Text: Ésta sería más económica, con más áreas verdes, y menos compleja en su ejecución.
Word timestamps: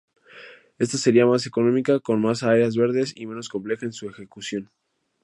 Ésta 0.79 0.97
sería 0.97 1.27
más 1.27 1.45
económica, 1.45 1.99
con 1.99 2.19
más 2.21 2.41
áreas 2.41 2.75
verdes, 2.75 3.13
y 3.15 3.27
menos 3.27 3.49
compleja 3.49 3.85
en 3.85 3.93
su 3.93 4.09
ejecución. 4.09 4.71